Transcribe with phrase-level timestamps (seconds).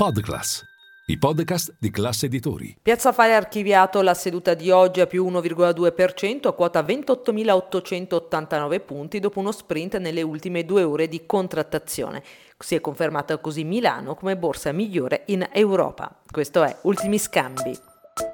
[0.00, 0.64] Podclass,
[1.08, 2.74] i podcast di classe editori.
[2.80, 9.18] Piazza Fare ha archiviato la seduta di oggi a più 1,2% a quota 28.889 punti
[9.18, 12.22] dopo uno sprint nelle ultime due ore di contrattazione.
[12.56, 16.10] Si è confermata così Milano come borsa migliore in Europa.
[16.30, 17.76] Questo è Ultimi Scambi.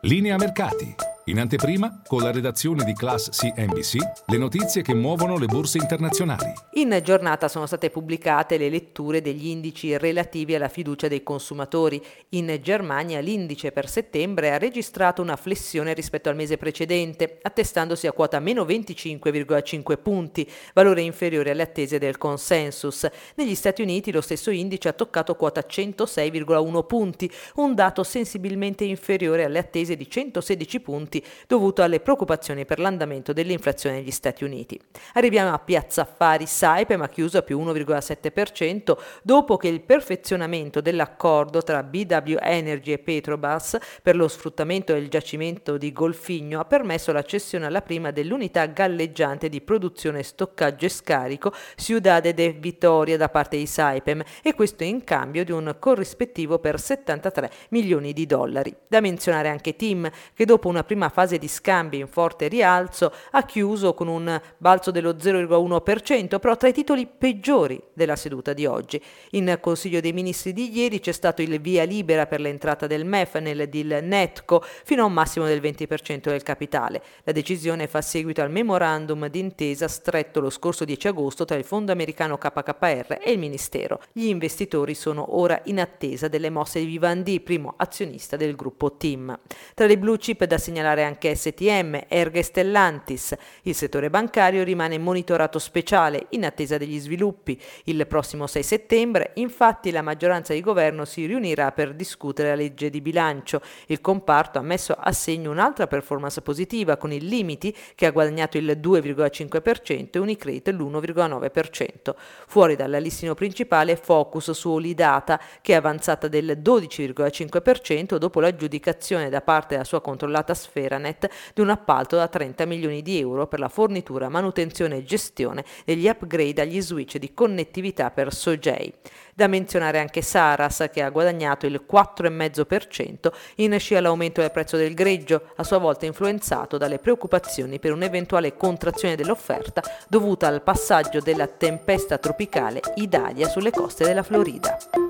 [0.00, 1.11] Linea mercati.
[1.26, 3.96] In anteprima, con la redazione di Class CNBC,
[4.26, 6.52] le notizie che muovono le borse internazionali.
[6.72, 12.02] In giornata sono state pubblicate le letture degli indici relativi alla fiducia dei consumatori.
[12.30, 18.12] In Germania l'indice per settembre ha registrato una flessione rispetto al mese precedente, attestandosi a
[18.12, 23.08] quota meno 25,5 punti, valore inferiore alle attese del consensus.
[23.36, 29.44] Negli Stati Uniti lo stesso indice ha toccato quota 106,1 punti, un dato sensibilmente inferiore
[29.44, 34.80] alle attese di 116 punti punti dovuto alle preoccupazioni per l'andamento dell'inflazione negli Stati Uniti.
[35.14, 41.62] Arriviamo a Piazza Affari Saipem ha chiuso a più 1,7% dopo che il perfezionamento dell'accordo
[41.62, 47.22] tra BW Energy e Petrobras per lo sfruttamento del giacimento di Golfigno ha permesso la
[47.22, 53.56] cessione alla prima dell'unità galleggiante di produzione, stoccaggio e scarico Ciudade de Vitoria da parte
[53.56, 58.74] di Saipem e questo in cambio di un corrispettivo per 73 milioni di dollari.
[58.86, 63.12] Da menzionare anche Tim che dopo una prima prima fase di scambi in forte rialzo
[63.32, 68.66] ha chiuso con un balzo dello 0,1%, però tra i titoli peggiori della seduta di
[68.66, 69.02] oggi.
[69.30, 73.38] In Consiglio dei Ministri di ieri c'è stato il via libera per l'entrata del MEF
[73.38, 77.02] nel deal Netco fino a un massimo del 20% del capitale.
[77.24, 81.90] La decisione fa seguito al memorandum d'intesa stretto lo scorso 10 agosto tra il fondo
[81.90, 84.00] americano KKR e il Ministero.
[84.12, 89.36] Gli investitori sono ora in attesa delle mosse di Vivendi, primo azionista del gruppo TIM.
[89.74, 93.34] Tra le blue chip da segnalare segnalare anche STM, Erga Stellantis.
[93.62, 97.60] Il settore bancario rimane monitorato speciale in attesa degli sviluppi.
[97.84, 102.90] Il prossimo 6 settembre, infatti, la maggioranza di governo si riunirà per discutere la legge
[102.90, 103.60] di bilancio.
[103.86, 108.58] Il comparto ha messo a segno un'altra performance positiva con il Limiti che ha guadagnato
[108.58, 112.14] il 2,5% e Unicredit l'1,9%.
[112.46, 119.40] Fuori dal listino principale Focus su Olidata che è avanzata del 12,5% dopo l'aggiudicazione da
[119.40, 123.60] parte della sua controllata sfera Feranet di un appalto da 30 milioni di euro per
[123.60, 128.92] la fornitura, manutenzione e gestione degli upgrade agli switch di connettività per Sogei.
[129.34, 134.94] Da menzionare anche Saras che ha guadagnato il 4,5% in scia all'aumento del prezzo del
[134.94, 141.46] greggio, a sua volta influenzato dalle preoccupazioni per un'eventuale contrazione dell'offerta dovuta al passaggio della
[141.46, 145.01] tempesta tropicale Idalia sulle coste della Florida.